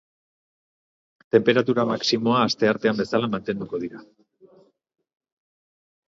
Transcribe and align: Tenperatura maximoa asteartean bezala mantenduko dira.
Tenperatura 1.35 1.85
maximoa 1.89 2.39
asteartean 2.47 2.99
bezala 3.03 3.31
mantenduko 3.35 3.83
dira. 3.85 4.03